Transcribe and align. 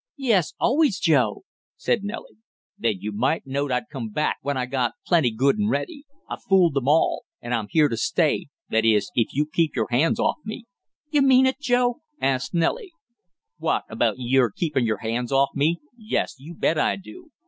"Yes, 0.17 0.55
always, 0.59 0.97
Joe," 0.99 1.43
said 1.77 2.03
Nellie. 2.03 2.39
"Then 2.75 2.95
you 3.01 3.11
might 3.11 3.45
know'd 3.45 3.71
I'd 3.71 3.87
come 3.91 4.09
back 4.09 4.37
when 4.41 4.57
I 4.57 4.65
got 4.65 4.93
plenty 5.05 5.29
good 5.29 5.59
and 5.59 5.69
ready. 5.69 6.05
I 6.27 6.37
fooled 6.37 6.75
'em 6.75 6.87
all, 6.87 7.25
and 7.39 7.53
I'm 7.53 7.67
here 7.69 7.87
to 7.87 7.95
stay 7.95 8.47
that 8.69 8.83
is 8.83 9.11
if 9.13 9.27
you 9.31 9.45
keep 9.53 9.75
your 9.75 9.85
hands 9.91 10.19
off 10.19 10.37
me!" 10.43 10.65
"You 11.11 11.21
mean 11.21 11.45
it, 11.45 11.59
Joe?" 11.59 12.01
asked 12.19 12.51
Nellie. 12.51 12.93
"What? 13.59 13.83
About 13.91 14.15
your 14.17 14.49
keepin' 14.49 14.87
your 14.87 14.97
hands 15.05 15.31
off 15.31 15.49
me? 15.53 15.79
Yes, 15.95 16.33
you 16.39 16.55
bet 16.55 16.79
I 16.79 16.95
do!" 16.95 17.29